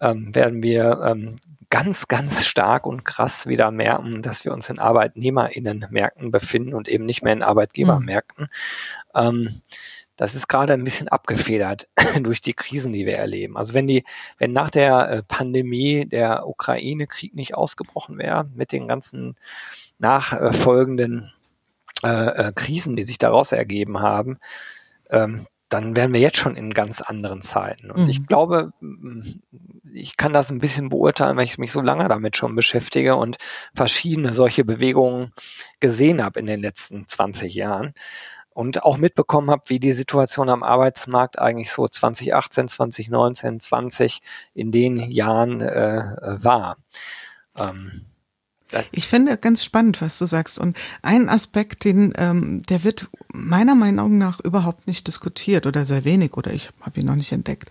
[0.00, 1.36] ähm, werden wir ähm,
[1.70, 7.04] ganz, ganz stark und krass wieder merken, dass wir uns in ArbeitnehmerInnenmärkten befinden und eben
[7.04, 8.44] nicht mehr in Arbeitgebermärkten.
[8.44, 9.20] Mhm.
[9.20, 9.62] Ähm,
[10.22, 11.88] das ist gerade ein bisschen abgefedert
[12.20, 13.56] durch die Krisen, die wir erleben.
[13.56, 14.04] Also wenn die,
[14.38, 19.36] wenn nach der äh, Pandemie der Ukraine-Krieg nicht ausgebrochen wäre, mit den ganzen
[19.98, 21.32] nachfolgenden
[22.04, 24.38] äh, äh, Krisen, die sich daraus ergeben haben,
[25.10, 27.90] ähm, dann wären wir jetzt schon in ganz anderen Zeiten.
[27.90, 28.08] Und mhm.
[28.10, 28.72] ich glaube,
[29.92, 33.38] ich kann das ein bisschen beurteilen, weil ich mich so lange damit schon beschäftige und
[33.74, 35.32] verschiedene solche Bewegungen
[35.80, 37.94] gesehen habe in den letzten 20 Jahren
[38.54, 44.22] und auch mitbekommen habe, wie die Situation am Arbeitsmarkt eigentlich so 2018, 2019, 20
[44.54, 46.76] in den Jahren äh, war.
[47.58, 48.06] Ähm,
[48.90, 50.58] ich finde ganz spannend, was du sagst.
[50.58, 56.04] Und ein Aspekt, den, ähm, der wird meiner Meinung nach überhaupt nicht diskutiert oder sehr
[56.04, 57.70] wenig oder ich habe ihn noch nicht entdeckt.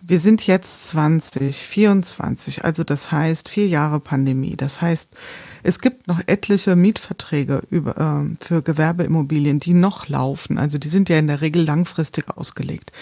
[0.00, 4.56] Wir sind jetzt 2024, also das heißt vier Jahre Pandemie.
[4.56, 5.14] Das heißt,
[5.62, 10.56] es gibt noch etliche Mietverträge über, äh, für Gewerbeimmobilien, die noch laufen.
[10.58, 12.92] Also die sind ja in der Regel langfristig ausgelegt.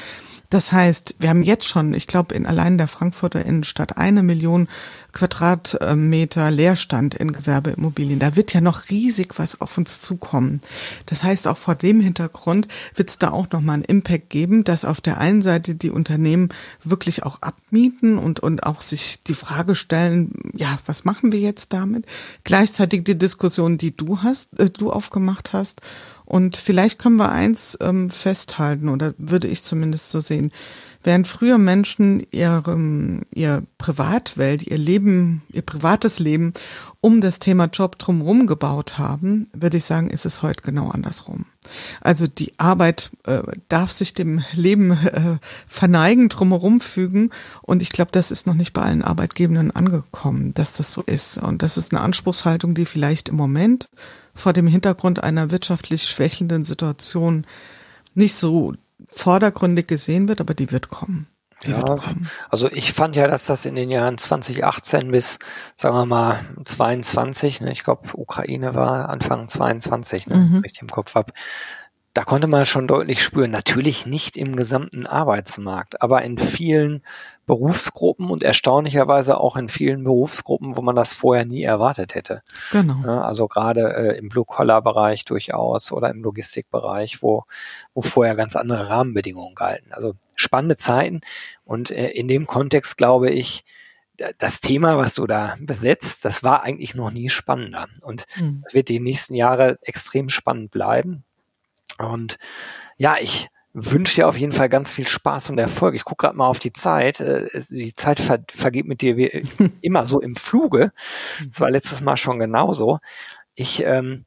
[0.50, 4.68] Das heißt, wir haben jetzt schon, ich glaube, in allein der Frankfurter Innenstadt eine Million
[5.12, 8.18] Quadratmeter Leerstand in Gewerbeimmobilien.
[8.18, 10.60] Da wird ja noch riesig was auf uns zukommen.
[11.06, 14.84] Das heißt, auch vor dem Hintergrund wird es da auch nochmal einen Impact geben, dass
[14.84, 16.50] auf der einen Seite die Unternehmen
[16.84, 21.72] wirklich auch abmieten und, und auch sich die Frage stellen, ja, was machen wir jetzt
[21.72, 22.04] damit?
[22.44, 25.80] Gleichzeitig die Diskussion, die du hast, äh, du aufgemacht hast
[26.26, 30.52] und vielleicht können wir eins ähm, festhalten, oder würde ich zumindest so sehen.
[31.06, 36.52] Während früher Menschen ihrem, ihr Privatwelt, ihr Leben, ihr privates Leben
[37.00, 41.46] um das Thema Job drumherum gebaut haben, würde ich sagen, ist es heute genau andersrum.
[42.00, 45.36] Also die Arbeit äh, darf sich dem Leben äh,
[45.68, 47.30] verneigen, drumherum fügen.
[47.62, 51.38] Und ich glaube, das ist noch nicht bei allen Arbeitgebenden angekommen, dass das so ist.
[51.38, 53.88] Und das ist eine Anspruchshaltung, die vielleicht im Moment
[54.36, 57.46] vor dem Hintergrund einer wirtschaftlich schwächelnden Situation
[58.14, 58.74] nicht so
[59.08, 61.26] vordergründig gesehen wird, aber die wird kommen.
[61.64, 62.30] Die ja, wird kommen.
[62.50, 65.38] Also ich fand ja, dass das in den Jahren 2018 bis,
[65.76, 70.62] sagen wir mal, 22, ne, ich glaube, Ukraine war Anfang 22, ne, mhm.
[70.64, 71.32] ich im Kopf habe,
[72.16, 77.02] da konnte man schon deutlich spüren, natürlich nicht im gesamten Arbeitsmarkt, aber in vielen
[77.44, 82.40] Berufsgruppen und erstaunlicherweise auch in vielen Berufsgruppen, wo man das vorher nie erwartet hätte.
[82.72, 83.06] Genau.
[83.20, 87.44] Also gerade äh, im Blue-Collar-Bereich durchaus oder im Logistikbereich, wo,
[87.92, 89.92] wo vorher ganz andere Rahmenbedingungen galten.
[89.92, 91.20] Also spannende Zeiten
[91.66, 93.62] und äh, in dem Kontext glaube ich,
[94.38, 97.88] das Thema, was du da besetzt, das war eigentlich noch nie spannender.
[98.00, 98.64] Und es mhm.
[98.72, 101.26] wird die nächsten Jahre extrem spannend bleiben.
[101.98, 102.36] Und
[102.96, 105.94] ja, ich wünsche dir auf jeden Fall ganz viel Spaß und Erfolg.
[105.94, 107.20] Ich gucke gerade mal auf die Zeit.
[107.20, 109.44] Äh, die Zeit ver vergeht mit dir wie
[109.82, 110.92] immer so im Fluge.
[111.46, 112.98] Das war letztes Mal schon genauso.
[113.54, 114.24] Ich ähm,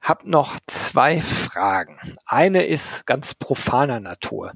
[0.00, 1.98] habe noch zwei Fragen.
[2.24, 4.52] Eine ist ganz profaner Natur.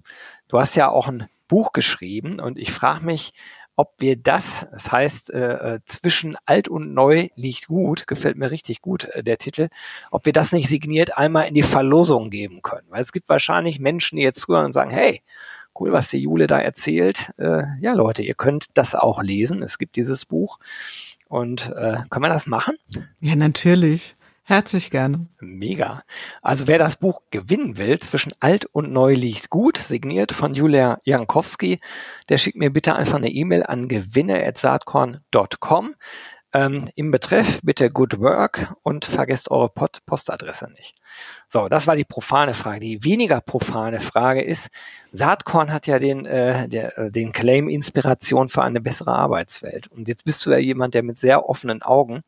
[0.49, 3.35] Du hast ja auch ein Buch geschrieben und ich frage mich,
[3.77, 8.51] ob wir das, das heißt, äh, äh, zwischen alt und neu liegt gut, gefällt mir
[8.51, 9.69] richtig gut äh, der Titel,
[10.11, 12.87] ob wir das nicht signiert einmal in die Verlosung geben können.
[12.91, 15.23] Weil es gibt wahrscheinlich Menschen, die jetzt zuhören und sagen, hey,
[15.79, 17.33] cool, was die Jule da erzählt.
[17.37, 19.63] Äh, ja, Leute, ihr könnt das auch lesen.
[19.63, 20.59] Es gibt dieses Buch.
[21.29, 22.77] Und äh, können wir das machen?
[23.21, 24.15] Ja, natürlich.
[24.47, 25.27] Herzlich gerne.
[25.41, 26.05] Mega.
[26.43, 31.01] Also wer das Buch gewinnen will, zwischen alt und neu liegt gut, signiert von Julia
[31.05, 31.81] Jankowski,
[32.29, 35.95] der schickt mir bitte einfach eine E-Mail an gewinne.saatkorn.com.
[36.55, 40.95] Ähm, Im Betreff bitte Good Work und vergesst eure Postadresse nicht.
[41.49, 42.79] So, das war die profane Frage.
[42.79, 44.69] Die weniger profane Frage ist,
[45.11, 49.89] Saatkorn hat ja den, äh, der, äh, den Claim Inspiration für eine bessere Arbeitswelt.
[49.89, 52.23] Und jetzt bist du ja jemand, der mit sehr offenen Augen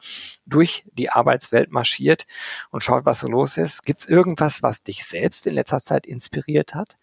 [0.45, 2.27] durch die Arbeitswelt marschiert
[2.71, 3.85] und schaut, was so los ist.
[3.85, 6.97] Gibt es irgendwas, was dich selbst in letzter Zeit inspiriert hat?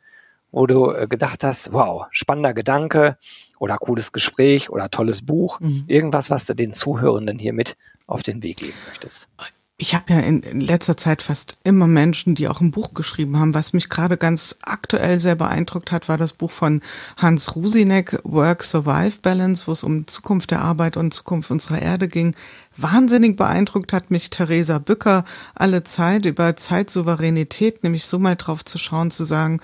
[0.53, 3.17] Wo du äh, gedacht hast, wow, spannender Gedanke,
[3.63, 5.85] oder cooles Gespräch oder tolles Buch, mhm.
[5.87, 9.29] irgendwas, was du den Zuhörenden hier mit auf den Weg geben möchtest?
[9.77, 13.39] Ich habe ja in, in, letzter Zeit fast immer Menschen, die auch ein Buch geschrieben
[13.39, 13.53] haben.
[13.53, 16.81] Was mich gerade ganz aktuell sehr beeindruckt hat, war das Buch von
[17.15, 22.35] Hans Rusinek, Work-Survive Balance, wo es um Zukunft der Arbeit und Zukunft unserer Erde ging.
[22.75, 25.23] Wahnsinnig beeindruckt hat mich Theresa Bücker
[25.55, 29.61] alle Zeit über Zeitsouveränität, nämlich so mal drauf zu schauen, zu sagen,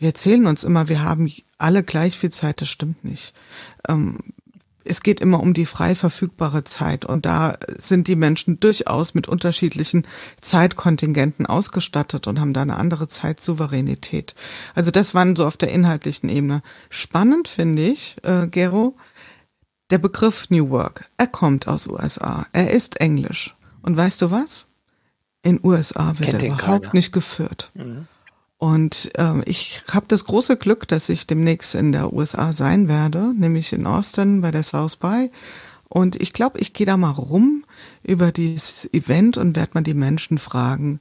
[0.00, 3.32] wir erzählen uns immer, wir haben alle gleich viel Zeit, das stimmt nicht.
[3.88, 4.18] Ähm,
[4.82, 9.28] es geht immer um die frei verfügbare Zeit und da sind die Menschen durchaus mit
[9.28, 10.06] unterschiedlichen
[10.40, 14.34] Zeitkontingenten ausgestattet und haben da eine andere Zeitsouveränität.
[14.74, 16.62] Also das waren so auf der inhaltlichen Ebene.
[16.88, 18.96] Spannend finde ich, äh, Gero,
[19.90, 21.04] der Begriff New Work.
[21.18, 22.46] Er kommt aus USA.
[22.52, 23.54] Er ist Englisch.
[23.82, 24.66] Und weißt du was?
[25.42, 26.94] In USA wird Kennt er überhaupt keiner.
[26.94, 27.70] nicht geführt.
[27.74, 28.06] Mhm.
[28.60, 33.32] Und ähm, ich habe das große Glück, dass ich demnächst in der USA sein werde,
[33.34, 35.30] nämlich in Austin bei der South by.
[35.88, 37.64] Und ich glaube, ich gehe da mal rum
[38.02, 41.00] über dieses Event und werde mal die Menschen fragen,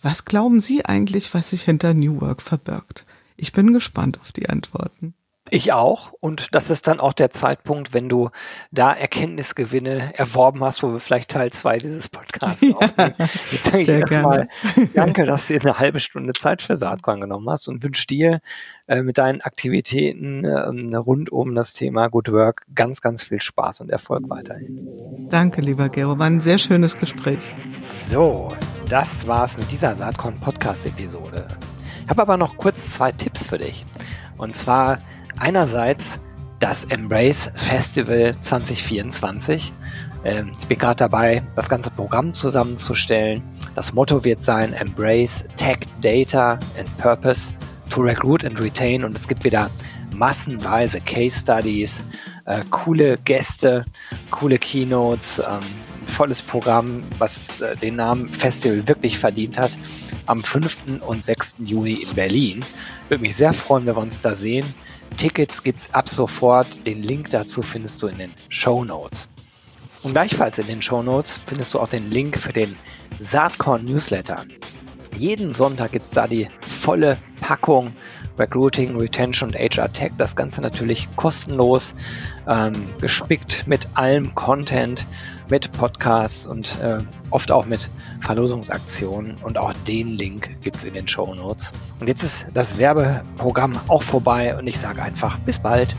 [0.00, 3.04] was glauben Sie eigentlich, was sich hinter New Work verbirgt?
[3.36, 5.12] Ich bin gespannt auf die Antworten.
[5.50, 6.12] Ich auch.
[6.20, 8.30] Und das ist dann auch der Zeitpunkt, wenn du
[8.70, 13.14] da Erkenntnisgewinne erworben hast, wo wir vielleicht Teil zwei dieses Podcasts ja, aufnehmen.
[13.52, 14.48] Jetzt sage ich erstmal
[14.94, 18.40] danke, dass du dir eine halbe Stunde Zeit für Saatkorn genommen hast und wünsche dir
[18.86, 23.82] äh, mit deinen Aktivitäten äh, rund um das Thema Good Work ganz, ganz viel Spaß
[23.82, 24.88] und Erfolg weiterhin.
[25.28, 26.18] Danke, lieber Gero.
[26.18, 27.54] War ein sehr schönes Gespräch.
[27.98, 28.48] So,
[28.88, 31.46] das war's mit dieser Saatkorn Podcast Episode.
[32.02, 33.84] Ich habe aber noch kurz zwei Tipps für dich.
[34.36, 34.98] Und zwar
[35.38, 36.18] einerseits
[36.60, 39.72] das Embrace Festival 2024.
[40.24, 43.42] Ähm, ich bin gerade dabei, das ganze Programm zusammenzustellen.
[43.74, 47.52] Das Motto wird sein Embrace Tech, Data and Purpose
[47.90, 49.04] to Recruit and Retain.
[49.04, 49.70] Und es gibt wieder
[50.16, 52.04] massenweise Case Studies,
[52.46, 53.84] äh, coole Gäste,
[54.30, 55.64] coole Keynotes, ähm,
[56.06, 59.72] volles Programm, was äh, den Namen Festival wirklich verdient hat,
[60.26, 61.02] am 5.
[61.06, 61.56] und 6.
[61.64, 62.64] Juni in Berlin.
[63.08, 64.74] Würde mich sehr freuen, wenn wir uns da sehen.
[65.16, 66.86] Tickets gibt's ab sofort.
[66.86, 69.28] Den Link dazu findest du in den Show Notes.
[70.02, 72.76] Und gleichfalls in den Show Notes findest du auch den Link für den
[73.18, 74.44] Saatkorn Newsletter.
[75.16, 77.92] Jeden Sonntag gibt's da die volle Packung
[78.38, 80.12] Recruiting, Retention und HR Tech.
[80.18, 81.94] Das Ganze natürlich kostenlos,
[82.48, 85.06] ähm, gespickt mit allem Content,
[85.50, 86.98] mit Podcasts und äh,
[87.30, 87.88] oft auch mit
[88.20, 89.36] Verlosungsaktionen.
[89.42, 91.72] Und auch den Link gibt es in den Show Notes.
[92.00, 95.94] Und jetzt ist das Werbeprogramm auch vorbei und ich sage einfach bis bald.